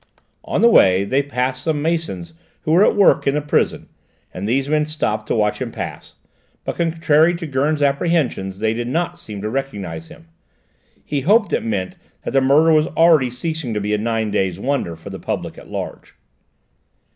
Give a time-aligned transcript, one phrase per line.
[0.43, 3.87] On the way they passed some masons who were at work in the prison,
[4.33, 6.15] and these men stopped to watch him pass,
[6.65, 10.27] but contrary to Gurn's apprehensions they did not seem to recognise him.
[11.05, 14.59] He hoped it meant that the murder was already ceasing to be a nine days'
[14.59, 16.15] wonder for the public at large.